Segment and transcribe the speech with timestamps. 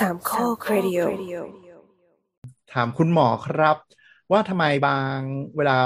[0.00, 1.00] สามข้อครดิโอ
[2.72, 3.76] ถามคุณหมอครับ
[4.32, 5.18] ว่าทำไมบาง
[5.56, 5.76] เวลา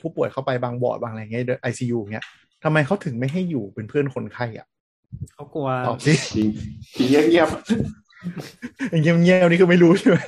[0.00, 2.26] ผู้ป่วยเข้าไปบางวอร์ดบางอะไรเงี้ยไอซียูเงี้ย
[2.64, 4.66] ทำไมเขาถึงไม่ให้อยู่เป็นเพื่อนคนไข้อะ
[5.34, 6.48] เขากลัวตอบสิจริง
[6.96, 7.48] จริงเงียบเงียบ
[9.22, 10.18] เงียบๆนี่คือไม่รู้ใช่ไหม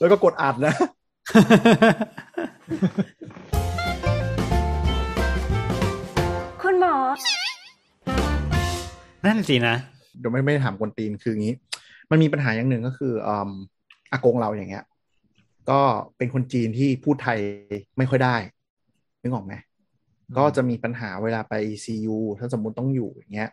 [0.00, 0.74] แล้วก็กดอัดนะ
[6.62, 6.96] คุณหมอ
[9.26, 9.74] นั่นสินะ
[10.18, 11.54] เดี๋ยวไม่ไม่ได้ถามคนตีนคืออย่างนี้
[12.12, 13.50] มันมีปัญหาอย่างหนึ่งก็คืออืม
[14.12, 14.84] อากงเราอย่างเงี้ย
[15.70, 15.80] ก็
[16.16, 17.38] เป็นคนจีนที่พูดไทย
[17.98, 18.36] ไม่ค่อยได้
[19.22, 19.54] นึกออกไหม
[20.38, 23.50] ก็จะมีปัญหาเวลาไปซียูถ้าสมมุติต้องอยู่อย่างเงี้ย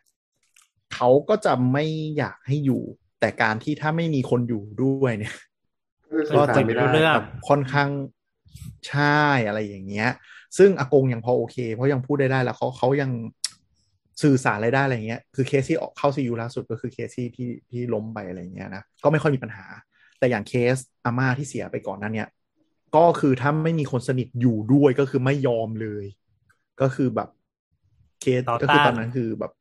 [0.94, 1.86] เขาก็จะไม่
[2.17, 2.81] อยากให้อยู่
[3.20, 7.89] แต่การที่ถ้าไม่มีคนอยู่ด้วยเนี่ยๆก็สื่อสาจะรไม่ได้รู้เรื่องแบบค่อนข้าง
[8.89, 10.09] ใช่อะไรอย่างเงี้ย
[10.58, 13.12] ซึ่งอากงยังพอโอเค เพราะยังพูดได้ได้แล้วเขาเขายัง
[14.22, 19.66] สื่อสารอะไรได้อะไรเงี้ยคือเคสที่ออกเข้าไอซียูล่าสุดก็คือเคสที่ที่ที่ล้มไปอะไรเงี้ยนะก็ไม่ค่อยมีปัญหา
[20.20, 20.75] แต่อย่างเคส
[21.06, 22.30] อาม่าที่เสียไปก่อนหน้านั้นเนี่ย
[22.95, 26.06] ก็คือถ้าไม่มีคนสนิทอยู่ด้วยก็คือไม่ยอมเลย
[26.81, 27.30] ก็คือแบบ
[28.22, 29.52] เคสต่อต้านก็คือตอนนั้นคือแบบ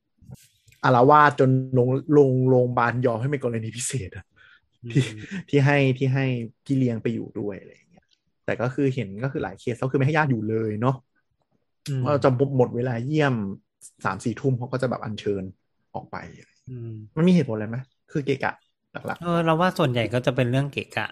[0.84, 4.24] อาละวาดจนลงลงโรงพยาบาลยอมให้เป็นกรณีพิเศษอะ
[4.92, 5.04] ที่
[5.48, 6.24] ที่ให้ที่ให้
[6.64, 8.06] พี่เลี้ยงไปอยู่ด้วยอะไรอย่างเงี้ย
[8.44, 10.96] แต่ก็คือเห็นก็คือหลายเคสก็คือไม่ให้ญาติอยู่เลยเนาะ
[11.88, 13.34] อืมเพราะจะหมดเวลาเยี่ยม
[14.04, 15.42] สามสี่ทุ่มเขาก็จะแบบอัญเชิญ
[15.94, 16.16] ออกไป
[16.70, 17.78] อืมมันมีเหตุผลอะไรไหม
[18.12, 18.54] คือเกะกะ
[19.06, 21.08] หลักเออเราว่าส่วนใหญ่ก็จะเป็นเรื่องเกะกะ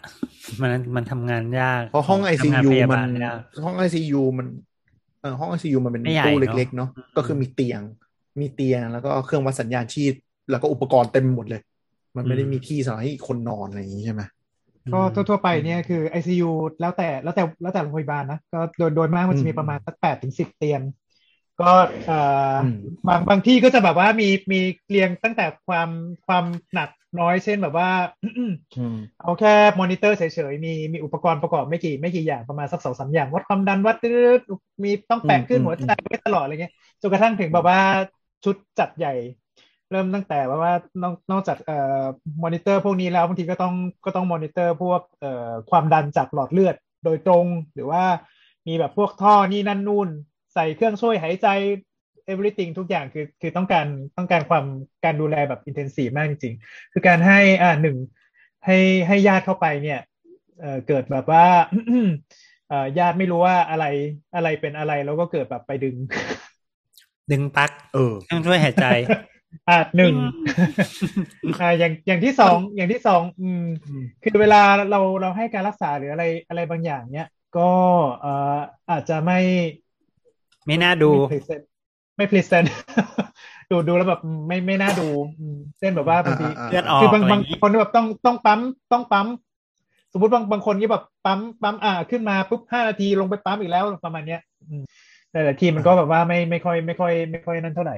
[0.61, 4.47] มันมันทำงานยากๆเพราะห้องไอซีทำงานยูพยามับานลยากห้องไอซียูมัน
[5.21, 7.81] เออห้องไอซียูมันเป็นไม่ใหญ่ตู้เนอะเล็ก ๆ เนาะอืมก็คือมีเตียง
[8.41, 10.13] มีเตียงแล้วก็เครื่องวัดสัญญาณชีพ
[10.51, 11.63] แล้วก็อุปกรณ์เต็มหมดเลย
[12.17, 14.23] มันไม่ได้มีที่สำหรับให้คนนอนอะไรอย่างนี้ใช่ไหม
[14.95, 20.81] ก็ทั่วๆไปเนี่ยคือ ICU แล้วแต่แล้วแต่แล้วแต่โรงพยาบาลนะก็โดยโดยมากมันจะมีประมาณสักแปดถึงสิบเตียง
[21.61, 21.73] ก็
[22.07, 22.19] เอ่
[22.55, 25.89] ออมบางบางที่ก็จะแบบว่ามีมีเรียงตั้งแต่ความ
[26.27, 26.91] ความหนัก
[27.21, 27.91] น้อยเช่นแบบว่า
[28.23, 28.51] อืม
[29.21, 34.09] เอาแค่มอนิเตอร์เฉยๆมีมีอุปกรณ์ประกอบไม่กี่ไม่กี่อย่างประมาณสักสองสามอย่างวัดความดันวัดตื
[34.39, 37.81] ดๆมีต้องแปะขึ้นอืมหัวใจไว้ตลอดอะไรเงี้ยจนกระทั่งถึงแบบว่า
[38.45, 39.13] ชุดจัดใหญ่
[39.91, 42.03] เริ่มตั้งแต่ว่าว่านอกนอกจากเอ่อ
[42.43, 43.75] มอนิเตอร์พวกนี้แล้วบางทีก็ต้อง
[44.05, 48.03] ก็ต้องมอนิเตอร์พวกเอ่อความดันจากหลอดเลือดโดยตรง หรือว่า
[48.67, 50.09] มีแบบพวกท่อนี่นั่นนู่น
[50.57, 51.49] ใส่เครื่องช่วยหายใจ
[52.33, 53.87] everything ทุกอย่างคือคือต้องการ
[54.17, 54.65] ต้องการความ
[55.05, 57.97] การดูแลแบบ intensive มากจริงๆ คือการให้อ่าหนึ่ง
[58.65, 60.01] ให้ให้ญาติเข้าไปเนี่ย
[60.61, 61.47] เอ่อเกิดแบบว่า
[62.69, 63.85] เอ่อญาติไม่รู้ว่าอะไร
[64.37, 65.97] อะไรเป็นอะไรแล้วก็เกิดแบบไปดึง
[67.31, 68.87] ดึงปลั๊กเออเครื่องช่วยหายใจ
[69.69, 70.15] อ่าหนึ่ง
[71.61, 73.65] อ่าอย่างอย่างที่สองอย่างที่สองอืม
[74.23, 77.71] คือเวลาเราเราให้การรักษาหรืออะไรอะไรบางอย่าง เนี้ยก็
[78.21, 78.59] เอ่อ
[78.91, 79.41] อาจจะไม่
[80.67, 81.63] ไม่น่าดูไม่ present
[82.17, 82.67] ไม่ present
[83.71, 85.09] ดูดูแล้วแบบไม่ไม่น่าดู
[85.41, 88.61] อืมเช่นแบบว่าบางทีอ่าเลือดออกคือบางอะไรอบางย่างนี้คนแบบต้องต้องปั๊ม
[88.93, 89.27] ต้องปั๊ม
[90.13, 94.83] สมมติบางบางคนที่แบบปั๊มปั๊มอ่าขึ้นมาปุ๊บห้านาทีลงไปปั๊มอีกแล้วประมาณเนี้ยอืม
[95.33, 97.97] แต่ละทีมันก็แบบว่าไม่ไม่ค่อย ไม่ค่อย ไม่ค่อยนั่นเท่าไหร่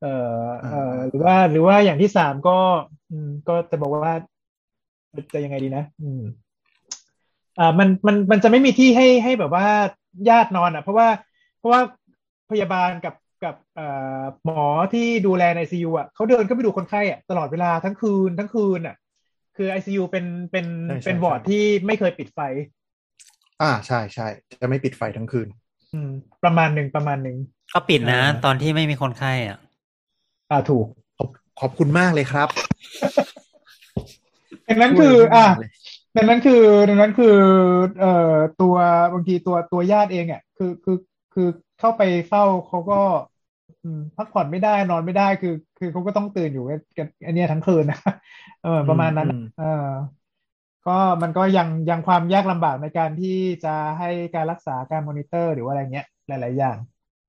[0.00, 2.58] เอ่อเอ่อหรือว่าหรือว่าอย่างที่สามก็
[3.10, 4.14] อืมก็จะบอกว่า
[5.32, 6.22] จะยังไงดีนะ อืม
[7.58, 9.66] อ่ามันมันมันจะไม่มีที่ให้ให้แบบว่า
[10.28, 11.35] ญาตินอนอะ เพราะว่าเพ
[11.66, 11.82] ราะว่า
[12.50, 13.86] พยาบาลกับกับเอ่
[14.20, 14.62] อหมอ
[14.92, 18.96] ที่ดูแลในซียูอะเขาเดินเข้าไปดูคนไข้อะตลอดเวลาทั้งคืนทั้งคืนอะ
[19.56, 22.40] คือ ICU เป็นเป็นใช่ใช่เป็นวอร์ดใช่ที่ไม่เคยปิดไฟ
[23.62, 24.26] อ่าใช่ใช่
[24.60, 25.48] จะไม่ปิดไฟทั้งคืน
[25.92, 26.10] อืม
[26.44, 27.36] ประมาณหนึ่งประมาณหนึ่ง
[27.74, 29.58] ก็ปิดนะอ่าตอนที่ไม่มีคนไข้อะ
[30.50, 30.86] อ่าถูก
[31.18, 31.28] ขอบ
[31.60, 32.48] ขอบคุณมากเลยครับ
[34.68, 35.70] ดังนั้นคือ อ่าช่วยมากเลย
[36.16, 37.36] ดังนั้นคือดังนั้นคือ
[38.00, 38.74] เอ่อตัว
[39.12, 40.96] บางทีตัวตัวญาติเองอะคือคือ
[41.36, 41.48] คือ
[41.78, 43.00] เข้าไปเฝ้าเขาก็
[43.82, 46.64] อืมพักผ่อนไม่ได้นอนไม่ได้คือ คือเขาก็ต้องตื่นอยู่
[46.98, 47.98] กันอันเนี้ยทั้งคืนนะ
[48.62, 49.64] เออ ประมาณนั้นอืมเออ
[50.86, 56.76] ก็มันก็ยังยังความยากลำบากในการที่จะให้การรักษาการมอนิเตอร์ หรือว่าอะไรเงี้ย หลาย ๆ อย่าง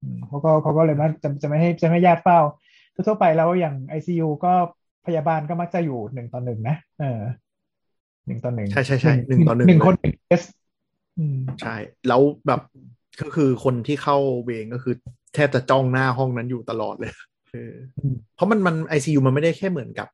[0.01, 2.39] อืมเขาก็เขาก็เลยว่าจะจะไม่ให้จะไม่ให้ญาติเฝ้า
[2.93, 4.53] ทั่วๆไปแล้วอย่าง ICU ก็
[5.05, 7.21] พยาบาลก็มักจะอยู่หนึ่งต่อหนึ่งนะเออ
[8.27, 10.43] หนึ่งต่อหนึ่งใช่ใช่ใช่หนึ่งต่อหนึ่งหนึ่งเลยคนหนึ่งเคส
[11.17, 11.75] อืมใช่
[12.07, 12.61] แล้วแบบ
[13.21, 14.95] ก็คือคนที่เข้าเวรก็คือ
[15.33, 17.11] แทบจะจ้องหน้าห้องนั้นอยู่ตลอดเลย
[17.51, 20.07] เอออมเพราะมันมันไอซียูมันไม่ได้แค่เหมือนกับ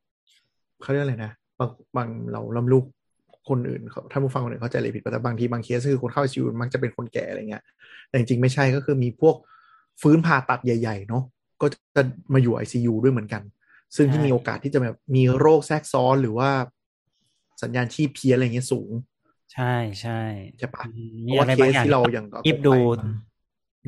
[0.82, 2.84] เขาเรียกอะไรนะบางบางเราลำลูก
[3.48, 7.62] คนอื่นเขาถ้าผู้ฟังคนอื่นเข้าใจเลยผิดแต่บางทีบางเคสคือคนเข้าไอซียูมักจะเป็นคนแก่อะไรเงี้ย
[8.08, 9.36] แต่จริงๆไม่ใช่ก็คือมีพวก
[10.02, 11.22] ฟื้นผ่าตัดใหญ่ ๆ เนาะ
[11.60, 11.66] ก็
[11.96, 12.02] จะ
[12.32, 13.42] มาอยู่ ICU ด้วยเหมือนกัน
[13.96, 16.50] ซึ่งที่ใช่มีโอกาสที่จะแบบมีโรคแทรกซ้อนหรือว่า
[17.62, 18.90] สัญญาณชีพเพี้ยนอะไรเงี้ยสูง
[19.54, 19.64] ใช่
[20.00, 20.12] ใช่
[20.58, 22.72] ใช่ปะอืมเพมีราะอะว่าไรเคบางอย่างสที่เราอย่างรีบดูไป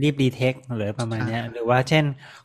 [0.03, 2.05] รีบดีเทคหรือประมาณเนี้ย หรือว่าเช่น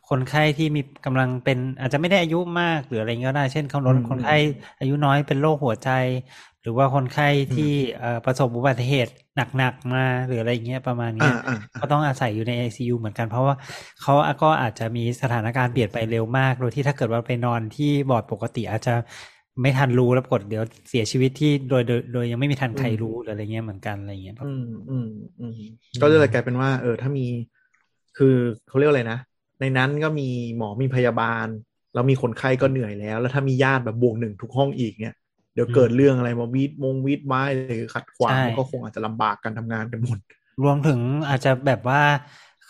[0.09, 4.35] คนไข้ที่มีกำลังเป็น อาจจะไม่ได้อายุมากหรืออะไรเงี้ยก็ได้ เช่นคนอืมคนไข้
[4.79, 5.89] อายุน้อยเป็นโรคหัวใจ
[6.61, 7.63] หรือว่าคนไข้ที่
[7.99, 13.55] เอ่อประสบอุบัติเหตุหนักๆมาหรืออะไรเงี้ยประมาณเนี้อ่ายอ่าก็ต้องอาศัยอยู่ใน ICU เหมือนกันเพราะว่า
[14.01, 18.95] เขาก็อาจจะมีสถานการณ์เปลี่ยนไปเร็วมาก โดยที่ถ้าเกิดว่าไปนอนที่บอร์ดปกติอาจจะ
[19.59, 25.07] ไม่ทันรู้แล้วกดเดี๋ยวเสียชีวิตที่โดยโดยโดยยังไม่มีทันใครรู้หรืออะไรเงี้ยเหมือนกันอะไรเงี้ยอืมอืม
[25.39, 25.53] อืม
[26.01, 27.25] ก็เลยกลายเป็นว่า เออ ถ้ามี
[28.17, 28.35] คือ
[28.67, 29.19] เขาเรียกอะไรนะ
[29.61, 31.47] ในนั้นก็มีหมอมีพยาบาล
[31.93, 35.15] แล้วมีคนไข้ก็เหนื่อยแล้ว แล้วถ้ามีญาติแบบบวกหนึ่งทุกห้องอีกเนี่ย
[35.53, 40.19] เดี๋ยวเกิดเรื่องอะไรมาวีดมงวีดไม้หรือขัดขวางมันก็คงอาจจะลำบากการทำงานกันหมด
[40.63, 40.99] รวมถึง
[41.29, 42.01] อาจจะแบบว่า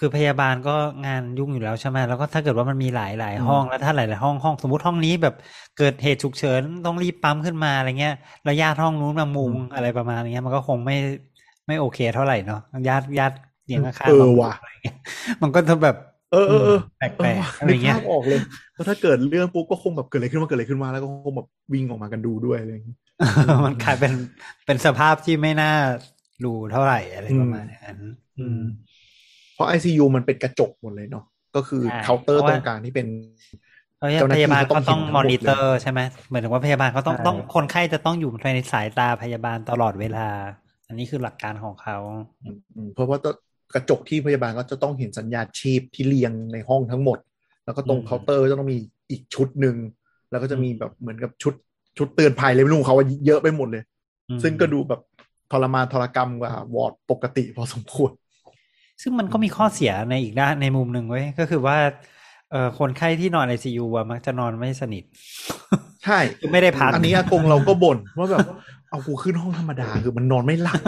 [0.03, 0.75] คือพยาบาลก็
[1.06, 5.36] งานยุ่งอยู่แล้วใช่ไหมแล้วก็ถ้าเกิดว่ามันมีหลายหลายอืมห้องแล้วถ้าหลายหลายห้องห้องสมมติห้องนี้แบบ
[5.77, 10.95] เกิดเหตุฉุกเฉินต้องรีบปั๊มขึ้นมาอะไรเงี้ยแล้วญาติห้องนู้นมามุงอะไรประมาณเนี้ย มันก็คงไม่
[11.68, 14.95] ไม่โอเคเท่าไหร่เนาะญาติญาติเสียงข้างๆเออมามุงว่ะอะไรเงี้ย
[15.42, 15.95] มันก็จะแบบ
[16.31, 18.39] เออเออเออแปลกเออๆว่ะอะไรนึกเงี้ยภาพออกเลย
[18.74, 22.95] แล้วถ้าเกิดเรื่องปุ๊บก็คงแบบเกิดอะไรขึ้นมาเกิดอะไรขึ้นมาแล้วก็คงแบบวิ่งออกมากันดูด้วยอะไรอย่างงี้
[23.65, 24.13] มันกลายเป็น
[24.65, 25.74] เป็นสภาพที่ไม่น่า
[26.45, 28.00] ดูเท่าไหร่อะไรประมาณนั้น
[28.39, 28.90] อืมเพ
[29.61, 31.23] ราะ ICU มันเป็นกระจกหมดเลยเนาะ
[31.55, 33.07] ก็คือใช่เคาน์เตอร์เพราะตว่ารงกลางที่เป็น
[33.97, 40.27] เพราะเจ้าหน้าที่พยาบาลเขาต้ก็องต้องเห็นทั้งหมมอดเลยนิเตอร์ใช่ไหมเหมือนถึงว่าพยาบาลก็ต้องใช่ต้องคนไข้จะต้องอยู่ในสายตาพยาบาลตลอดเวลา
[40.87, 41.97] อันนี้คือหลักการของเขา
[42.43, 43.35] อืมเพราะว่าต้อง
[43.73, 47.17] กระจกที่พยาบาลก็จะต้องเห็นสัญญาณชีพที่เรียงในห้องทั้งหมด
[47.65, 48.77] แล้วก็ตรงอืมเคาน์เตอร์จะต้องมี
[49.11, 49.75] อีกชุดหนึ่ง
[50.31, 51.53] แล้วก็จะมีแบบเหมือนกับชุด
[51.97, 53.83] ชุดเตือนภัยเลยไม่รู้ของเขาว่าเยอะไปหมดเลย
[54.29, 55.01] อืมซึ่งก็ดูแบบ
[55.51, 58.11] ทรมานทรกรรมกว่าวอร์ดปกติพอสมควร
[59.01, 61.77] ซึ่งมันก็มีข้อเสียในอีกด้านในมุมหนึ่งเว้ยก็คือว่า
[62.51, 65.03] เอ่อคนไข้ที่นอนไอซียูอะมักจะนอนไม่สนิท
[66.06, 68.45] ใช่คือไม่ได้พักอันนี้อากงเราก็บ่นว่าแบบ
[68.89, 70.81] เอากูขึ้นห้องธรรมดาคือมันนอนไม่หลับ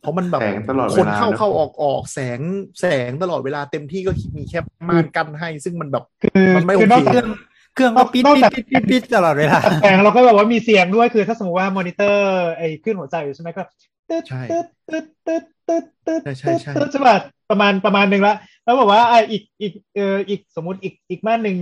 [0.00, 2.40] เพราะมันแบบแสงตลอดเวลาคนเข้าเนอะเข้าออกออกแสง
[2.80, 7.26] แสงตลอดเวลาเต็มที่ก็มีแค่ม่านกั้นให้ ซึ่งมันแบบคือมันไม่คือนอกโอเคจาก
[7.74, 13.62] เครื่องเครื่องก็ปิดนอกปิดจากปิดปิดปิดตลอดเวลาแสงเราก็แบบว่ามีเสียงด้วยคือถ้าสมมติว่ามอนิเตอร์ไอ้ขึ้นหัวใจอยู่ใช่ไหมก็
[14.08, 17.16] ตึ๊ดใช่ตึ๊ดตึ๊ดตึ๊ดตึ๊ดตึ๊ดใช่ใช่ใช่ตึ๊ดใช่ป่ะ
[17.50, 18.34] ประมาณประมาณหนึ่งละ
[18.64, 21.56] แล้วบอกว่าอะอีกอีกเอ่ออีกสมมติอีกอีกม่านหนึ่ง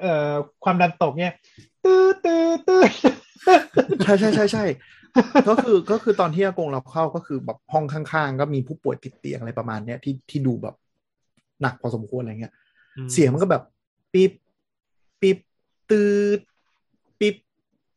[0.00, 0.32] เอ่อ
[0.64, 1.32] ความดันตกเนี่ย
[1.84, 2.90] ตึ๊ดตึ๊ดตึ๊ด
[4.04, 4.64] ใช่ใช่ใช่ใช่
[5.48, 10.74] ก็คือก็คือตอนที่อากงเราเข้าก็คือแบบห้องข้างๆ ก็มีผู้ป่วยติดเตียงอะไรประมาณเนี้ยที่ที่ดูแบบ
[11.62, 12.52] หนักพอสมควรอะไรเงี้ย
[12.96, 13.62] อืมเสียงมันก็แบบ
[14.12, 14.32] ปิ๊บ
[15.20, 15.36] ปิ๊บ
[15.90, 16.04] ตื
[16.36, 16.38] ด
[17.20, 17.34] ปิ๊บ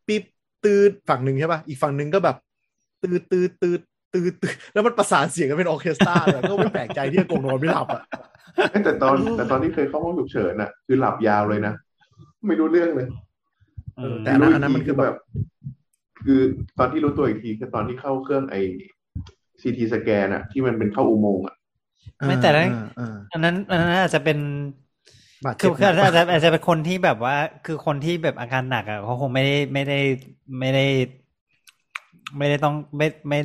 [0.08, 0.24] ปิ๊บ
[0.66, 2.36] ตืดฝั่งหนึ่งใช่ป่ะอีกฝั่งหนึ่งก็แบบ
[3.04, 3.82] ตืดตืดตืด
[4.14, 8.02] ตืดตืดแล้วมันประสานเสียงกันเป็นออร์เคสตราเลยก็ไม่แปลกใจที่อากงนอนไม่หลับอะ
[8.72, 11.74] เอ้ยแต่ตอนแต่ตอนที่เคยเข้าห้องฉุกเฉินอะ คือหลับยาวเลยนะ
[12.48, 13.08] ไม่รู้เรื่องเลย
[14.00, 15.18] อืมแต่อันนั้นอันนั้นมันคือแบบ
[16.26, 16.42] คือ
[16.80, 18.56] ตอนที่รู้ตัวอีกทีคือตอนที่เข้าเครื่องไอ
[19.62, 21.56] CT scan อะที่มันเป็นเข้าอุโมงค์อะ
[22.28, 24.38] ไม่แต่ละอ่าอ่าอันนั้นอันนั้นอาจจะเป็น
[25.46, 29.96] บาดคืเจ็อบคืออาจหนัจะกอาจจะเป็นคนที่แบบว่า คือคนที่แบบอาการหนักอะเขาคงไม่ได้ไม่ได้
[30.60, 30.82] ไม่ได้
[32.38, 33.38] ไม่ได้ต้องไม่ไม่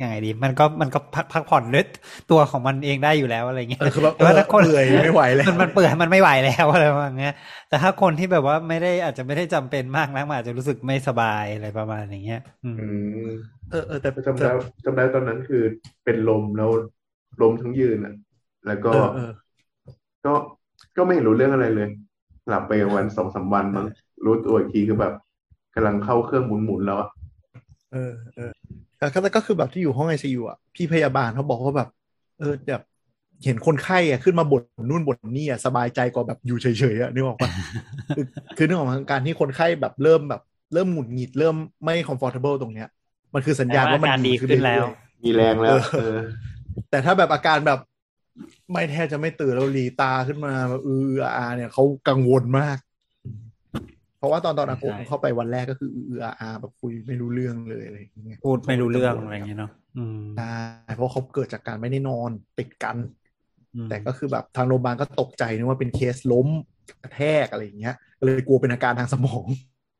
[0.00, 1.84] ยังไงดี มันก็มันก็พักพักผ่อนด้วย
[2.28, 7.34] ตัวของมันเองได้อยู่แล้วอะไรเงี้ยเออคือแบบแต่ว่าถ้าคนเปื่อยไม่ไหวแล้วมันมันเปื่อยมันไม่ไหวแล้วอะไรประมาณเงี้ย
[7.68, 12.82] แต่ถ้าคนที่แบบว่าไม่ได้อาจจะไม่ได้จำเป็นมากนักมันอาจจะรู้สึกไม่สบายอะไรประมาณอย่างเงี้ยอืมอื
[13.26, 13.28] ม
[13.70, 14.46] เออเออแต่จำได้
[14.84, 15.62] จำได้ตอนนั้นคือ
[16.04, 16.70] เป็นลมแล้ว
[17.40, 18.14] ลมทั้งยืนอะ
[18.66, 19.30] แล้วก็เออเออ
[20.24, 20.34] ก็
[20.96, 21.88] ก็ไม่เห็นรู้เรื่องอะไรเลย
[22.48, 23.86] หลับไปวันสองสามวันมั้ง
[24.24, 25.14] รู้ตัวอีกทีคือแบบ
[25.74, 27.08] กำลังเข้าเครื่องหมุนๆแล้วอะ
[27.92, 28.50] เออเออ
[28.98, 31.88] แต่ก็ก็คือแบบที่อยู่ห้องไอซียูอะพี่พยาบาลเขาบอกว่าแบบ
[32.38, 32.82] เออแบบ
[33.44, 37.50] เห็นคนไข้อะขึ้นมาบ่นนู่นบ่นนี่อะสบายใจกว่าแบบอยู่เฉยๆอะนึกออกปะ
[38.16, 38.24] คือ
[38.56, 42.88] คือนึกออกมาการที่คนไข้แบบเริ่มแบบเริ่มหงุดหงิดเริ่มไม่ comfortable ตรงเนี้ย
[43.34, 44.94] มันคือสัญญาณว่ามันแต่ว่าอาการดีดีขึ้นขึ้นแล้วเรื่อย
[45.24, 47.78] มีแรงแล้วเออเออๆแต่ถ้าแบบอาการแบบ
[48.72, 52.78] ไม่แทบจะไม่ตื่นแล้วหลีตาขึ้นมาแบบอืออาเนี่ยเขากังวลมาก
[54.18, 60.56] เพราะว่าตอนตอนอากงใช่เข้าไปวันแรกก็คืออืออาแบบคุยไม่รู้เรื่องเลยอะไรอย่างเงี้ยพูดไม่รู้เรื่องอะไรเงี้ยเนาะอืมใช่
[60.96, 62.96] เพราะเขาเกิดจากการไม่ได้นอนติดกัน
[63.76, 66.48] อืมแต่ก็คือแบบทางโรงพยาบาลก็ตกใจนึกว่าเป็นเคสล้ม
[67.02, 69.46] กระแทกอะไรอย่างเงี้ยก็เลยกลัวเป็นอาการทางสมอง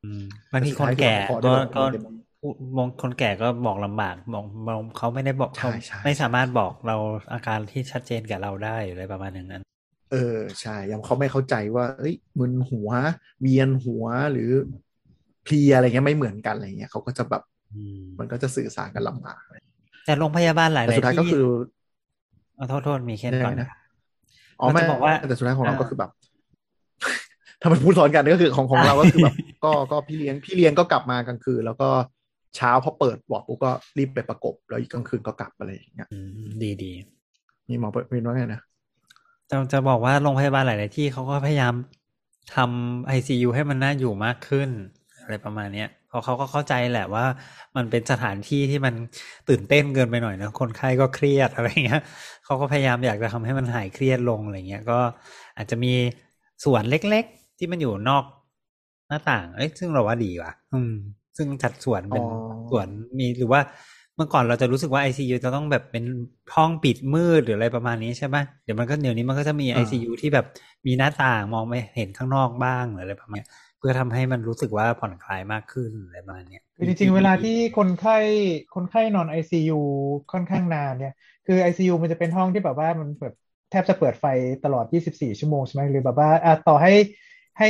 [0.05, 0.23] อืม
[0.53, 1.99] บางทีคนแก่แต่สุดก็ท้ายคือก็เต็
[2.43, 6.97] มพูดมองคนแก่ก็บอกลำบากบอกบอกเขาไม่ได้บอกใช่เขาใช่ไม่สามารถบอกเรา
[7.33, 9.63] อาการที่ชัดเจนกับเราได้อะไรประมาณอย่างนั้น
[10.13, 12.89] เออใช่ยังเขาไม่เข้าใจว่า เอ้ยมึนหัว
[13.41, 14.51] เวียนหัวหรือ
[15.45, 17.43] เพลียอะไรเงี้ยไม่เหมือนกันอะไรเงี้ยเขาก็จะแบบ
[17.75, 19.41] อืมมันก็จะสื่อสารกันลำบาก
[20.07, 21.47] แต่โรงพยาบาลหลายแต่ๆสุดท้ายก็ที่คือ
[22.57, 23.69] เอาโทษโทษมีแค่ได้ก่อนนะนะ
[24.61, 26.11] อ๋อไม่เราจะบอกว่าแต่สุดท้ายของเราอ่าก็คือแบบ
[27.61, 29.35] ถ้ามันพูดซ้อนกันก็คือของของเราก็คือแบบ
[29.65, 31.89] ก็ก็พี่เลี้ยงพี่เลี้ยงก็กลับมากลางคืนแล้วก็
[32.57, 36.93] เช้าพอเปิดบอร์ดปุ๊บก็รีบไปประกบ แล้วอีกกลางคืนก็กลับอะไรอย่างเงี้ยอืมดีดี
[37.69, 38.61] มีหมอเป็นว่าไงนะ
[39.51, 41.75] จะจะบอกว่าโรงพยาบาลหลาย ๆ ที่เขาก็พยายาม
[42.55, 44.71] ทำไอซียูให้มันน่าอยู่มากขึ้น
[45.23, 47.25] อะไรประมาณเนี้ยเพราะเขาก็เข้าใจแหละว่า
[47.77, 48.95] มันเป็นสถานที่ที่มัน
[49.49, 52.03] ตื่นเต้นเกินไปหน่อยนะคนไข้ก็เครียดอะไรเงี้ย
[52.45, 54.99] เขาก็พยายามอยากจะทำให้มันหายเครียดลงอะไรเงี้ยก็
[55.57, 55.93] อาจจะมี
[56.65, 58.25] ส่วนเล็ก ๆ ที่มันอยู่นอก
[59.09, 60.93] หน้าต่าง เอ้ยซึ่งเราว่าดีว่ะ อืม
[61.37, 62.27] ซึ่งจัดส่วนเป็นอ๋อ
[62.71, 62.87] ส่วน
[63.19, 63.61] มีหรือว่า
[64.17, 66.05] เมื่อก่อนเราจะรู้สึกว่า ICU จะต้องแบบเป็น
[66.55, 70.47] ห้องปิดมืดหรืออะไรประมาณนี้ใช่ไหมเดี๋ยวมันก็เดี๋ยวนี้มันก็จะมีอ่า ICU ที่แบบ
[70.87, 73.49] มีหน้าต่างมองไปเห็นข้างนอกบ้างหรืออะไรประมาณเนี้ย
[73.79, 78.17] เพื่อทำให้มันรู้สึกว่าผ่อนคลายมากขึ้นอะไรประมาณเนี้ยคือจริงๆ เวลาที่คนไข้
[78.75, 79.81] คนไข้นอน ICU
[80.33, 81.15] ค่อนข้างนานเนี่ย
[81.47, 83.35] คือ ICU มันจะเป็นห้องที่แบบว่ามันแบบ
[83.71, 84.25] แทบจะเปิดไฟ
[84.65, 86.93] ตลอด 24 ชั่วโมงใช่ไหมหรือแบบว่าอะต่อให้
[87.59, 87.69] ให้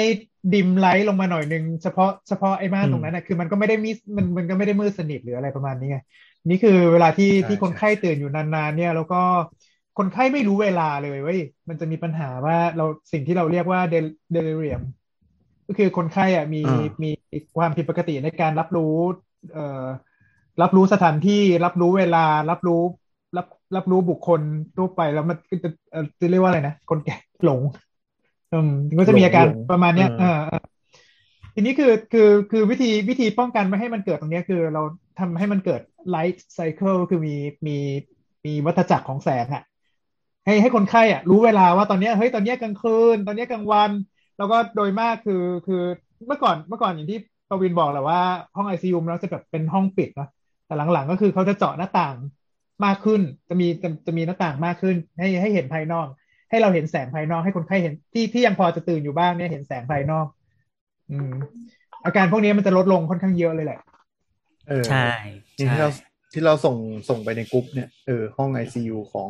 [0.53, 5.97] ดิมไลท์ลงมาหน่อยนึงเฉพาะเฉพาะไอ้ม่านอืมตรงนั้นนะคือมันก็ไม่ได้มีมันมันก็ไม่ได้มืดสนิทหรืออะไรประมาณนี้ไง
[6.49, 9.17] นี่คือเวลาที่ใช่ที่คนใช่ไข้ตื่นอยู่นานๆ เนี่ย แล้วก็
[9.99, 13.95] คนไข้ไม่รู้เวลาเลยเว้ยมันจะมีปัญหาว่าเราสิ่งที่เราเรียกว่าเด
[14.47, 14.83] ลิเรียม
[15.67, 17.11] ก็คือคนไข้อะมีอ่ามี
[17.57, 18.95] ความผิดปกติในการรับรู้
[19.53, 19.87] เอ่อ
[20.63, 22.83] รับรู้สถานที่รับรู้เวลารับรู้
[23.37, 23.47] รับ
[23.77, 24.41] รับรู้บุคคล
[24.77, 27.61] ทั่วไปแล้วมันก็จะเอ่อจะเรียกว่าอะไรนะคนแก่หลง
[28.53, 30.63] อืมก็จะมีอาการหลงประมาณเนี้ยเอเอออเออ
[31.55, 34.83] ทีนี้คือคือคือวิธีวิธีป้องกันไม่ให้มันเกิดตรงเนี้ยคือเรา
[35.19, 35.81] ทำให้มันเกิด
[36.15, 37.35] light cycle คือมี
[37.67, 37.77] มี
[38.45, 39.63] มีวัฏจักรของแสงอะ
[40.45, 43.91] ให้ให้คนไข้อะรู้เวลาว่าตอนเนี้ยเฮ้ยตอนเนี้ยกลางคืน ตอนเนี้ยกลางวัน
[44.39, 45.83] แล้วก็โดยมากคือคือ
[46.27, 47.19] เมื่อก่อนเมื่อก่อนอย่างที่
[47.49, 48.21] ปวินบอกแหละว่า
[48.57, 50.29] ห้อง ICU มันจะแบบเป็นห้องปิดเนอะ
[50.67, 52.17] แต่หลังๆก็คือเขาจะเจาะหน้าต่าง
[52.85, 56.07] มากขึ้น จะมีจะจะมีหน้าต่างมากขึ้น ให้ให้เห็นภายนอก
[56.53, 60.27] ให้เราเห็นแสงภายนอกให้คนไข้เห็นที่ที่ยังพอจะตื่นอยู่บ้างเนี่ยเห็นแสงภายนอก
[61.11, 61.33] อืม
[62.05, 63.79] อาการพวกนี้มันจะลดลงค่อนข้างเยอะเลยแหละ
[64.69, 65.09] เออใช่
[65.57, 65.89] ที่ใช่เรา
[66.33, 66.77] ที่เราส่ง
[67.09, 69.29] ส่งไปในกรุ๊ปเนี่ยเออห้อง ICU ของ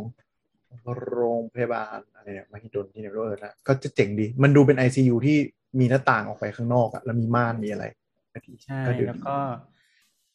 [1.13, 5.37] โรงพยาบาลอะไรเนี่ยมหิดลที่เนี่ยเออนะก็จะเจ๋งดี มันดูเป็น ICU ที่
[5.81, 7.85] มีหน้าต่างออกไปข้างนอกอะแล้วมีม่านมีอะไร
[8.65, 9.39] ใช่ก็ดูแล้วดีก็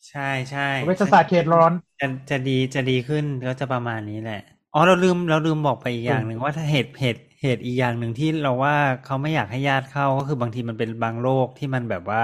[0.10, 4.42] ใช่ใช่เวชศาสตร์เขตร้อนจะจะดีจะดีขึ้นก็จะประมาณนี้แหละ
[4.74, 12.24] อ๋อเราลืมเราลืมบอกไปอีกอย่างหนึ่งว่าถ้าเหตุเหตุเหตุอีกอย่างหนึ่งที่เราว่าเขาไม่อยากให้ญาติเข้าก็คือบางทีมันเป็นบางโรคที่มันแบบว่า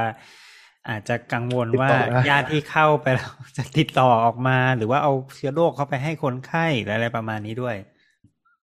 [0.89, 7.75] อาจจะกังวลติดว่าต่อได้ญาติที่เข้าไปแล้วจะติดต่อออกมา หรือว่าเอาเชื้อโรคเข้าไปให้คนไข้หรืออะไรประมาณนี้ด้วย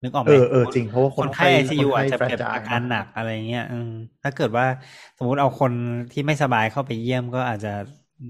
[0.04, 3.90] นึกออกไหมเออเออจริงเพราะว่าคคนนไข้ไอซียูคนอาจไข้จะเป็น fragile อาการหนักอะไรเงี้ยอืม
[4.24, 4.66] ถ้าเกิดว่า
[5.18, 5.74] สมมุติเอาคน
[6.12, 7.70] ที่ไม่สบายเข้าไปเยี่ยมก็อาจจะ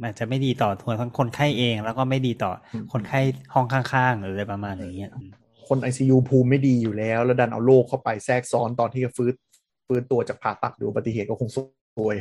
[0.04, 3.20] อาจจะไม่ดีต่อตัวทั้งคนไข้เอง แล้วก็ไม่ดีต่ออมคนไข้
[3.54, 5.32] ห้องข้างๆหรืออะไรประมาณอย่างเงี้ยอืม
[5.68, 9.34] คน ICU ภูมิไม่ดีอยู่แล้ว แล้วดันเอาโรคเข้าไปแทรกซ้อนตอนที่จะฟื้น
[9.88, 11.58] ฟื้นตัวจากผ่าตัดหรืออุบัติเหตุก็คงซ
[12.06, 12.16] วย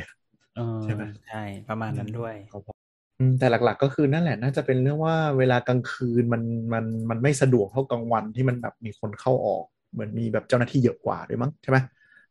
[0.55, 2.35] เออใช่ไหมใช่ประมาณนั้นด้วย
[3.19, 11.77] อืมแต่หลัก ๆ ก็คือนั่นแหละน่าจะเป็นเรื่องว่าเวลากลางคืนมันมันมันไม่สะดวกเท่ากลางวันที่มันแบบมีคนเข้าออกเหมือนมีแบบเจ้าหน้าที่เยอะกว่าด้วยมั้งใช่ไหม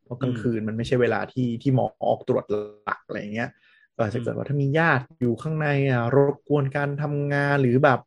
[0.04, 2.44] เพราะกลางคืนมันไม่ใช่เวลาที่ที่หมอออกตรวจ
[2.84, 3.50] หลักอะไรอย่างเงี้ย
[3.96, 7.98] ก็อาจจะเกิดว่าถ้ามีญาติอยู่ข้างในอะรบกวนการทำงานหรือแบบ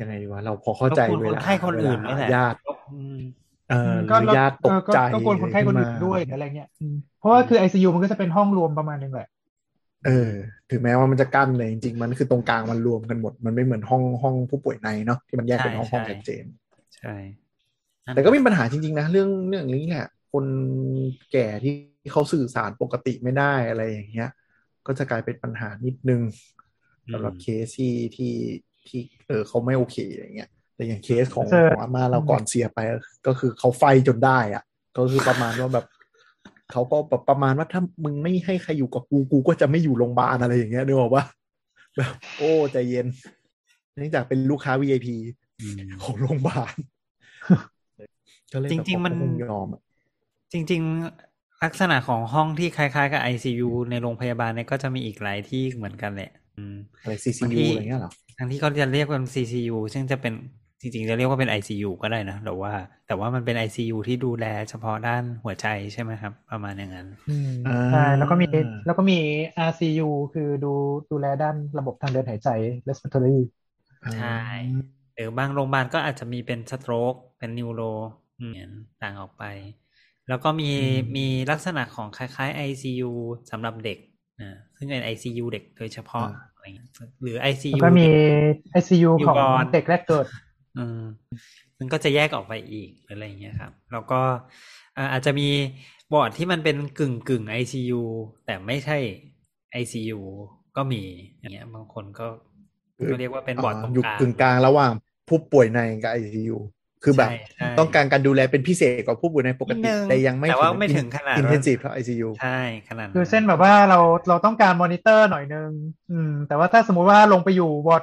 [0.00, 2.58] ยังไงดีวะเราพอเข้าใจรบกวนเวคนลาไข้คนอื่นเวนี่ลาแหละญาติ
[2.92, 3.18] อืม
[3.70, 9.28] เออหก็รือญาติตกใจเออก็กวนคนไข้คนอื่นขึ้มาด้วยอะไรเงี้ยอืมเพราะว่าคือ ICU มันก็จะเป็นห้องรวมประมาณนึงแหละ
[10.06, 10.30] เออ
[10.70, 16.44] ถึงแม้ว่ามันจะกั้นเลยจริงๆ มันคือตรงกลางมันรวมกันหมด มันไม่เหมือนห้องห้องผู้ป่วยในเนาะที่มันแยกเป็นห้องห้องชัดเจน
[16.96, 17.14] ใช่
[18.04, 20.46] นั่นแต่ก็มีปัญหาจริงๆนะเรื่องเรื่องนี้แหละ คน
[21.32, 21.74] แก่ที่
[22.12, 24.30] เขาสื่อสารปกติไม่ได้อะไรอย่างเงี้ย
[24.86, 26.22] ก็จะกลายเป็นปัญหานิดนึง
[27.12, 28.34] สำหรับเคสที่ที่
[28.88, 32.78] ที่เออเขาไม่โอเคอย่างเงี้ย แต่อย่างเคสของเจอของอาม่าเราก่อนเสียไป
[33.26, 34.62] ก็คือเขาไฟจนได้อะ
[34.96, 35.86] ก็คือประมาณว่าแบบ
[36.72, 41.24] เขาก็แบบประมาณว่าถ้ามึงไม่ให้ใครอยู่กับกูกูก็จะไม่อยู่โรงพยาบาลอะไรอย่างเงี้ยนึกออกปะ
[41.96, 43.06] แบบโอ้ใจเย็น
[43.96, 45.06] เนื่องจากเป็นลูกค้า VIP
[45.60, 46.74] อืมของโรงพยาบาล
[48.52, 49.82] ก็เลยแบบจริงๆมันเขาคงยอมอะ
[50.52, 50.82] จริง
[51.22, 60.32] ๆ ลักษณะของห้องที่คล้ายๆ กับ ICU ในโรงพยาบาลเนี่ยก็จะมีอีกหลายที่เหมือนกันแหละอืมอะไรบาง CCU ที่อะไรเงี้ยเหรอทั้งที่เขาจะเรียกว่า CCU ซึ่งจะเป็น
[60.80, 62.72] จริงๆจะเรียกว่าเป็น ICU ก็ได้นะแต่ว่า
[63.06, 68.46] แต่ว่ามันเป็น ICU ที่ดูแลเฉพาะด้านหัวใจใช่ไหมครับ ประมาณอย่างนั้นอืมอ่าใช่แล้วก็มี
[68.86, 69.18] แล้วก็มี
[69.68, 70.72] RCU คือดู
[71.10, 72.48] ดูแลด้านระบบทางเดินหายใจ
[72.88, 73.38] respiratory
[74.16, 74.38] ใช่
[75.14, 77.82] หรือบางโรงพยาบาลก็อาจจะมีเป็นสโตรกเป็นนิวโร
[78.52, 78.68] เนี่ย
[79.02, 79.44] ต่างออกไป
[80.28, 80.70] แล้วก็มี
[81.16, 83.10] มีลักษณะของคล้ายๆ ICU
[83.50, 83.98] สำหรับเด็ก
[84.42, 86.88] นะซึ่งเป็น ICU เด็กโดยเฉพาะอะไรเงี้ย
[87.22, 88.20] หรือแล้ว ICU ก็มีเด็
[88.54, 90.26] ก ICU ของ newborn เด็กแรกเกิด
[90.78, 91.02] อืม
[91.76, 94.20] ซึ่งก็จะแยกออกไปอีกหรืออะไรอย่างเงี้ยครับ แล้วก็
[94.96, 95.48] อ่าอาจจะมี
[96.12, 98.02] บอร์ดที่มันเป็นกึ่งกึ่ง ICU
[98.46, 98.98] แต่ไม่ใช่
[99.80, 100.20] ICU
[100.76, 101.02] ก็มี
[101.38, 102.26] อย่างเงี้ย บางคนก็
[103.10, 104.92] ก็เรียกว่าเป็นบอร์ดตรงอยู่กลางกึ่งกลางระหว่าง
[105.28, 106.56] ผู้ป่วยในกับ ICU
[107.04, 115.70] คือแบบใช่ใช่ต้องการการดูแลเป็นพิเศษกว่าผู้ป่วยในปกตินิดตินึงแต่ยังไม่แต่ว่าไม่ถึงขนาด intensive เท่าไอซียูใช่ขนาดคือเส้นแบบว่าเราเราต้องการมอนิเตอร์หน่อยนึง
[116.10, 118.02] อืม แต่ว่าถ้าสมมุติว่าลงไปอยู่วอร์ด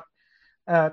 [0.67, 0.87] เอ่อ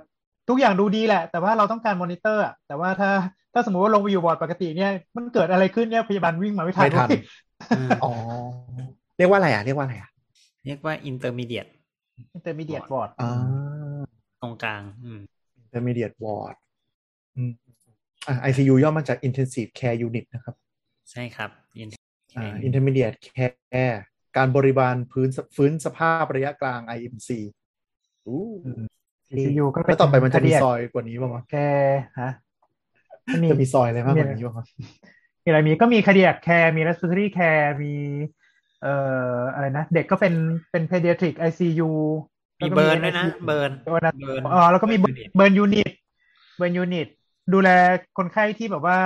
[0.49, 3.11] ทุกอย่างดูดีแหละ แต่ว่าเราต้องการมอนิเตอร์อะแต่ว่าถ้า
[3.55, 7.23] ถ้าสมมติว่าลงไปอยู่วอร์ดปกติเนี่ย มันเกิดอะไรขึ้นเนี่ยพยาบาลวิ่งมาไม่ทันไม่ทันเว้ย
[7.77, 8.13] อืมอ๋อ
[9.17, 10.11] เรียกว่าอะไรอะเรียกว่าอะไรอะ
[10.65, 13.31] เรียกว่า intermediate intermediate ward อ่า
[14.41, 15.21] ตรงกลางอืม
[15.67, 16.55] intermediate ward
[17.37, 17.80] อืมอ่า
[18.49, 20.55] ICU ย่อมาจาก intensive care unit นะครับ
[21.11, 21.51] ใช่ครับ
[21.83, 21.99] in-
[22.37, 23.97] อ่า intermediate care
[24.37, 27.31] การบริบาลพื้นฟื้นสภาพระยะกลาง IMC
[28.27, 28.45] อู้
[29.37, 31.57] ซียูก็แล้วต่อไปมันจะมีคาซเดีอยกว่านี้ป่าวะแก
[32.21, 32.31] ฮะ
[33.27, 34.67] ไม่มีจะมีซอยอะไรมากกว่านี้ป่าวะ
[35.45, 37.95] มีอะไรมีก็มีคาเดียกแคร์มี respiratory care มี
[38.83, 38.95] เอ่
[39.35, 40.35] ออะไรนะ เด็กก็เป็น
[40.71, 41.91] เป็น pediatric ICU
[42.61, 45.91] มีเบิร์นด้วยนะ เบิร์นเบิร์นนะเบิร์นอ๋อแล้วก็มีเบิร์นเบิร์นยูนิต
[46.57, 47.09] เบิร์นยูนิต
[47.53, 47.69] ดูแล
[48.19, 48.99] คนไข้ที่แบบว่า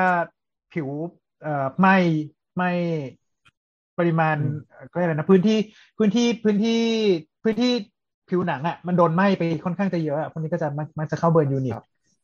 [0.72, 0.88] ผิว
[1.42, 1.96] เอ่อไหม่
[2.56, 2.70] ไหม่
[3.98, 4.36] ปริมาณ
[4.90, 5.58] ก็เรียกอะไรนะพื้นที่
[5.98, 6.80] พื้นที่พื้นที่
[7.42, 7.72] พื้นที่
[8.30, 11.76] ผิวหนังอะมันโดนไหม้ไปค่อนข้างจะเยอะอะพวกนี้ก็จะมักมักจะเข้าเบิร์นยูนิต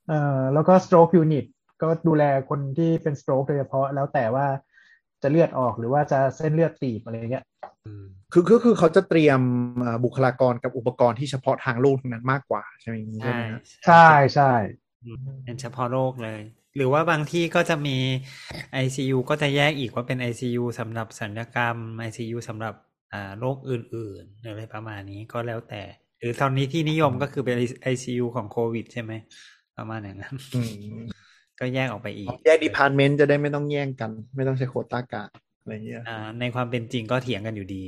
[0.08, 1.44] เอ่อแล้วก็ stroke unit
[1.82, 4.46] ก็ดูแลคนที่เป็น stroke โดยเฉพาะแล้วแต่ว่า
[5.22, 7.44] จะเลือดออกหรือว่าจะเส้นเลือดตีบอะไรเงี้ย
[8.32, 9.40] คือคือคือเขาจะเตรียม
[9.84, 14.52] อ่าบุคลากรกับอุปกรณ์ที่เฉพาะทางโลกทั้งนั้นมากกว่าใช่ไหมใช่ใช่ไหมฮะใช่ใช่
[15.44, 16.40] เป็นเฉพาะโรคเลย
[16.76, 17.96] หรือว่าบางที่ก็จะมี
[18.84, 21.76] ICU ก็จะแยกอีกว่าเป็น ICU สำหรับศัลยกรรม
[22.08, 22.74] ICU สำหรับ
[23.12, 25.82] อ่าโรคอื่นๆหรืออะไรประมาณนี้ก็แล้วแต่
[26.18, 27.56] หรือตอนนี้ที่นิยมก็คือเป็น
[27.92, 29.12] ICU ของโควิดใช่ไหม
[29.76, 30.60] ประมาณอย่างนั้นอื
[30.98, 31.04] ม
[31.60, 35.24] ก็แยกออกไปอีก แยก department จะได้ไม่ต้องแย่งกัน ไม่ต้องใช้โควต้ากัน
[35.60, 37.84] อะไรเงี้ยอ่าในความเป็นจริงก็เถียงกันอยู่ดี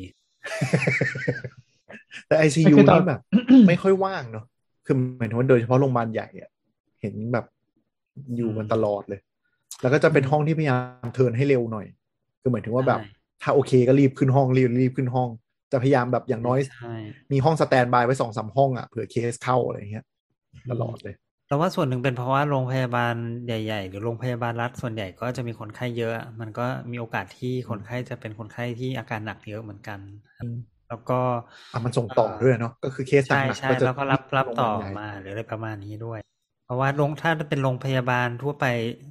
[2.27, 3.21] แต่ ICU คือตอนนี่แบบ
[3.69, 4.45] ไม่ค่อยว่างเนาะ
[4.87, 6.51] คือหมายถึงว่าโดยเฉพาะโรงพยาบาลใหญ่อะ
[7.03, 7.47] เห็นแบบ
[8.37, 9.21] อยู่กันตลอดเลย
[9.81, 11.87] แล้วก็จะเป็นห้องที่พยายามเทิร์นให้เร็วหน่อย
[12.41, 15.29] คือหมายถึงว่าแบบใช่ถ้าโอเคก็รีบขึ้นห้องรีบรีบขึ้นห้อง
[15.73, 16.95] จะพยายามแบบอย่างน้อยใช่
[17.33, 20.05] มีห้องสแตนบายไว้สองสามห้องอะเผื่อเคสเข้าอะไรเงี้ย
[20.71, 21.15] ตลอดเลย
[21.49, 23.15] เราว่าส่วนหนึ่งเป็นเพราะว่าโรงพยาบาล
[23.47, 29.99] ใหญ่ ๆ หรือโรงพยาบาลรัฐส่วนใหญ่ก็จะมีคนไข้เยอะ มันก็มีโอกาสที่คนไข้จะเป็นคนไข้ที่อาการหนักเยอะเหมือนกัน
[30.89, 31.19] แล้วก็
[31.73, 36.32] อะมันส่งต่อด้วยเนาะก็คือเคสหใช่นักใช่ๆก็จะแล้วก็รับรับต่อโงพยาบาลใหญ่มาหรืออะไรประมาณนี้ด้วยเพ
[36.73, 38.67] ราะว่าโรงถ้าเป็นโรงพยาบาลทั่วไป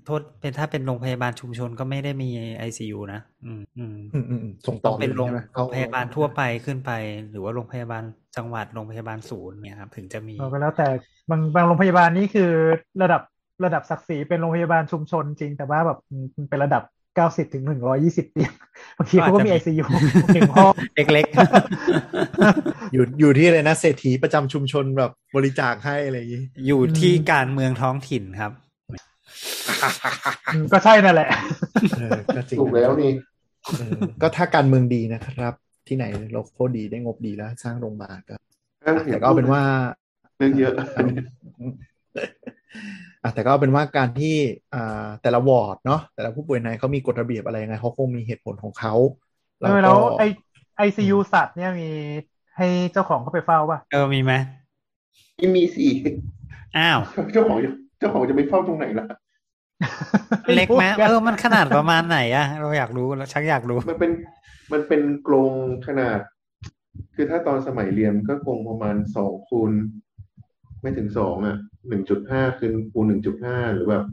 [0.05, 6.91] โทษเป็นถ้าเป็นโรงพยาบาลชุมชนก็ไม่ได้มีไอซียูนะ อืมอืมอืมอืมอืมส่งต้ต่อองเป็นโรงใช่ไหมโรงพยาบาลทั่วไปขึ้นไป
[7.31, 8.03] หรือว่าโรงพยาบาล
[8.37, 10.87] จังหวัดโรงพยาบาลศูนย์เนี่ยครับถึงจะมีเราก็แล้วแต่
[11.29, 12.51] บางบางโรงพยาบาลนี่คือ
[13.01, 13.21] ระดับ
[13.65, 15.99] ระดับศักดิ์ศรีเป็นโรงพยาบาลชุมชนจริง แต่ว่าแบบ
[16.37, 16.83] มันเป็นระดับ
[17.15, 18.51] เก้าสิบถึงหนึ่งร้อยี่สิบเตียง
[18.97, 19.85] บางทีเขาก็มีไอซียู
[20.33, 21.25] หนึ่งห้องเล็ก
[22.93, 28.51] อยู่อยู่ที่อะไรนะเศรษฐีประจำชุมชนแบบบริจาคให้อะไรอย่างงี้ๆอยู่ที่การเมืองท้องถิ่นครับ
[30.53, 31.29] อืมก็ใช่นั่นแหละ
[31.97, 33.11] เออก็จริงถูกแล้วนี่
[33.77, 35.53] เออก็ถ้าการเมืองดีนะครับ
[35.87, 38.35] ที่ไหนเราโคตรดีได้งบดีแล้ว สร้างโรงพยาบาลก็
[39.11, 39.61] แต่ก็เอาเป็นว่า
[40.37, 40.73] เรื่องเยอะ
[43.23, 44.35] อะแต่ก็เอาเป็นว่าการที่
[44.73, 48.93] อ่าแต่ละวอร์ดเนาะแต่ละผู้ป่วยในเขามีกฎระเบียบอะไรยังไงเขาคงมีเหตุผลของเขา
[49.59, 50.23] เออแล้วไอ
[50.77, 51.89] ไอซียูสัตว์เนี่ยมี
[52.57, 54.33] ให้เจ้าของเขาไปเฝ้าป่ะเออมีไหม
[55.37, 55.87] ไม่มีสิ
[56.77, 56.99] อ้าว
[57.33, 59.05] เจ้าของจะเจ้าของจะไปเฝ้าตรงไหนล่ะ
[60.55, 64.11] เล็กไหมเออมันขนาดประมาณไหนอะเราอยากรู้เราชักอยากรู้ มันเป็น
[64.71, 65.51] มันเป็นกรง
[65.87, 66.19] ขนาด
[67.15, 69.71] คือถ้าตอนสมัยเรียนก็กรงประมาณสองคูณ
[70.81, 71.57] ไม่ถึงสองอะ
[71.89, 74.05] หนึ่งจุดห้าคูณคูณหนึ่งจุดห้าหรือแบบ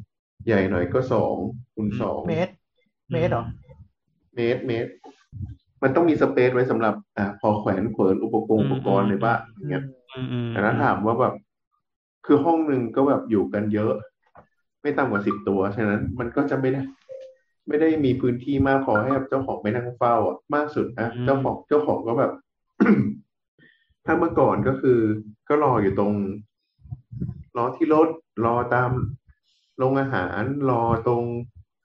[0.46, 1.35] ใหญ่หน่อยก็สอง
[1.74, 2.52] คูณสองเมตร
[3.12, 3.44] เมตรเหรอ
[4.35, 4.90] เมตรเมตร
[5.83, 11.35] มันต้องมีสเปซไว้สำหรับอ่าพอแขวนเขวนอุปกรณ์อุปกรณ์เลยป่ะอย่างเงี้ยอืมอืมแต่ถ้าถามว่าแบบ
[12.26, 13.92] คือห้องหนึ่งก็แบบอยู่กันเยอะ
[14.83, 16.81] ไม่ต่ำกว่าสิบตัวฉะนั้นมันก็จะไม่ได้
[17.68, 22.33] ไม่ได้มีพื้นที่มากพอให้กับเจ้าของไปนั่งเฝ้าอะมากสุดนะเจ้าของเจ้าของก็แบบ
[24.07, 24.98] ถ้าเมื่อก่อนก็คือ
[25.48, 26.12] ก็รออยู่ตรง
[27.58, 28.08] รอที่รถ
[28.44, 28.90] รอตาม
[29.78, 31.22] โรงอาหารรอตรง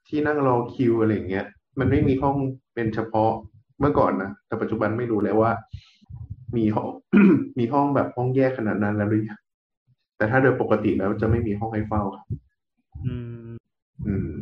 [0.08, 1.46] ที่นั่งรอคิวอะไรอย่างเงี้ย
[1.78, 2.36] มันไม่มีห้อง
[2.74, 3.32] เป็นเฉพาะ
[3.80, 5.52] เมื่อก่อนนะแต่ปัจจุบันไม่รู้แล้วว่า
[6.56, 6.88] มีห้อง
[7.58, 9.40] มีห้องแบบห้องแยกขนาดนั้นแล้วหรือยัง
[10.16, 12.26] แต่ถ้าโดยปกติแล้วจะไม่มีห้องให้เฝ้าครับ
[13.04, 13.14] อื
[13.46, 13.54] ม
[14.06, 14.32] อืม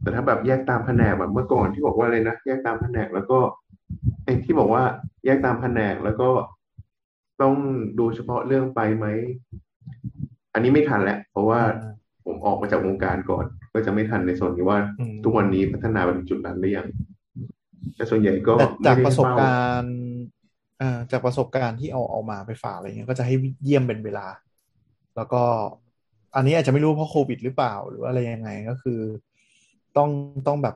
[0.00, 3.38] แต่ถ้าแบบแยกตามแผนกแบบเมื่อก่อนที่บอกว่าอะไรนะแยกตามแผนกแล้วก็
[4.24, 4.82] ไอ้ที่บอกว่า
[5.24, 6.28] แยกตามแผนกแล้วก็
[7.42, 7.54] ต้อง
[7.98, 9.06] ดูเฉพาะเรื่องไปไหม
[10.54, 11.60] อันนี้ไม่ทันแล้วเพราะว่า
[12.24, 16.86] ผมออกมาจากวงการก่อน ก็จะไม่ทันในส่วนนี้ว่าอืมทุกวันนี้พัฒนาไปถึงจุดนั้นหรือยัง
[17.96, 19.94] แต่ส่วนใหญ่ก็แต่จากไม่ได้ประสบเฝ้าการณ์
[20.78, 24.26] เอ่อจากประสบการณ์ที่เอาเอามาไปฝากอะไรเงี้ยก็จะให้เยี่ยมเป็นเวลา
[25.16, 25.42] แล้วก็
[26.36, 29.00] อันนี้อาจจะไม่รู้เพราะโควิดหรือเปล่า หรือว่าอะไรยังไงก็คือ
[29.96, 30.10] ต้อง
[30.46, 30.74] ต้องแบบ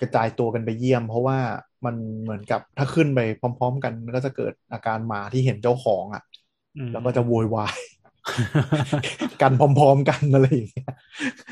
[0.00, 1.38] กระจายตัวกันไปเยี่ยม เพราะว่า
[1.84, 6.22] มันเหมือนกับถ้าขึ้นไปพร้อม ๆ กันมันก็จะเกิดอาการหมาที่เห็นเจ้าของอะ
[6.76, 7.76] อืมแล้วก็จะโวยวาย
[9.42, 10.92] กันพร้อม ๆ กันอะไรอย่างเงี้ย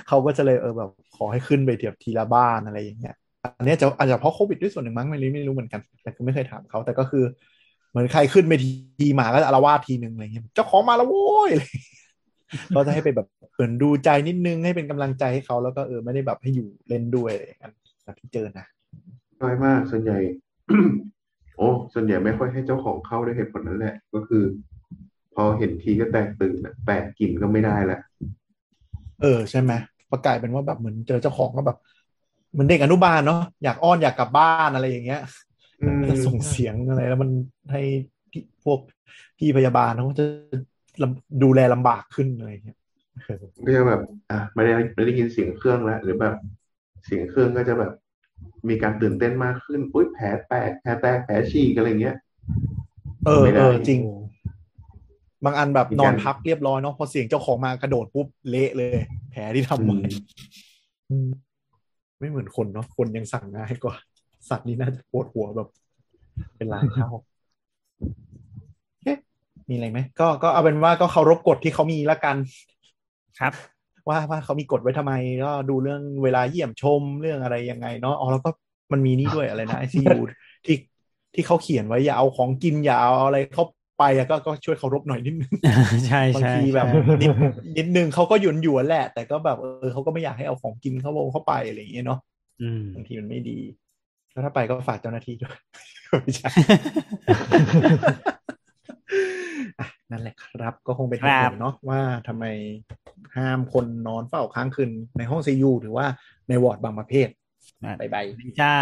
[0.09, 3.15] เขาก็จะเลยเออแบบขอให้ขึ้นไปเทียบทีละบ้านอะไรอย่างเงี้ย
[3.59, 7.25] อันเนี้ยจะอาจจะเพราะโควิดด้วยส่วนหนึ่งมั้งไม่รู้ไม่รู้เหมือนกัน แต่ก็ไม่เคยถามเขาแต่ก็คือ
[7.91, 8.53] เหมือนใครขึ้นไป
[8.99, 12.07] ทีหมาก็จะอารวาสทีหนึ่งอะไรเงี้ยเจ้าของมาแล้วโว้ยอะไรอย่างเงี้ย
[12.75, 17.73] ก็จะให้ไปแบบเหมือนดูใจนิดนึงให้เป็นกำลังใจให้เขาแล้วก็เออไม่ได้แบบให้อยู่เล่นด้วยอะไรอย่างเงี้ย
[18.05, 18.67] แบบที่เจอนะ
[19.43, 20.19] น้อยมากส่วนใหญ่
[21.57, 24.43] โอ้ส่วนใหญ่ไม่ค่อยให้เจ้าของเข้าด้วยเหตุผลนั้นแหละ ก็คือ
[25.35, 27.99] พอเห็นทีก็แตกตื่นอะแปดกลิ่นก็ไม่ได้ละ
[29.23, 29.73] เออใช่ไหม
[30.11, 31.79] ประกลายเป็นว่าแบบเหมือนเจอเจ้าของก็แบบ
[32.53, 35.21] เหมือนเด็กอนุบาลเนาะอยากอ้อนอยากกลับบ้านอะไรอย่างเงี้ย
[35.83, 37.31] อืมจะส่งเสียงอะไร แล้วมัน
[37.73, 37.83] ให้
[38.31, 38.79] พี่พวก
[39.39, 40.25] พี่พยาบาลเขาก็จะ
[41.03, 42.79] ลำดูแลลำบากขึ้นอะไรอย่างเงี้ย
[43.25, 46.35] เออก็จะแบบ อะไม่ได้ไม่ได้ยินเสียงเครื่องแล้วหรือแบบ
[47.05, 47.93] เสียงเครื่องก็จะแบบ
[48.69, 52.17] มีการตื่นเต้นมากขึ้นอุ้ยแผลแตกแผลแตกแผลฉีกอะไรเงี้ย
[53.27, 54.01] เออไม่ได้เออจริง
[55.45, 60.15] บางอันแบบมีนการอนพักเรียบร้อยเนาะพอเสียงเจ้าของมากระโดดปุ๊บเละเลย แผลที่ทำไว้อืม
[61.11, 61.29] อืม
[62.19, 63.97] ไม่เหมือนคนเนาะคนยังสั่งง่ายกว่า
[64.49, 65.69] สัตว์นี่น่าจะปวดหัวแบบ
[66.57, 67.09] เป็นลายเท่า
[69.05, 69.19] เอ๊ะ
[69.69, 72.37] มีอะไรไหมก็ก็เอาเป็นว่าก็เคารพกฎที่เขามีละกัน
[73.41, 73.53] ครับ
[74.09, 75.13] ว่าว่าเขามีกฎไว้ทำไม
[75.45, 78.51] ก็ดูเรื่องเวลาเยี่ยมชมเรื่องอะไรยังไงเนาะอ๋อแล้วก็
[78.93, 80.17] มันมีนี่ด้วยอะไรนะไอซียู
[80.67, 80.77] ที่
[81.35, 83.65] ที่เขาเขียนไว้อย่าเอาของกินอย่าเอาอะไรเข้า
[83.99, 85.53] ไปอะก็ก็ช่วยเคารพหน่อยนิดนึง
[86.07, 86.91] ใช่บางใช่ทีแบบใช่
[87.23, 87.31] นิด
[87.79, 92.19] นิดนึงเขาก็หยุนหยวนแหละ แต่ก็แบบเออเขาก็ไม่อยากให้เอาของกินเข้าวงเข้าไปอะไรอย่างเงี้ยเนาะ
[92.61, 93.59] อืมบางทีมันไม่ดี
[94.33, 95.57] แล้วถ้าไปก็ฝากเจ้าหน้าที่ด้วย
[96.23, 96.51] ไม่ใช่
[97.29, 98.54] อะ
[100.15, 102.45] นั่นแหละครับ ก็คงเป็นเหตุผลเนาะว่าทำไม
[103.37, 106.07] ห้ามคนนอนเฝ้าค้างคืนในห้องซียูหรือว่า
[106.49, 107.29] ในวอร์ดบางประเภท
[107.85, 108.25] อะ bye bye
[108.61, 108.75] จ้า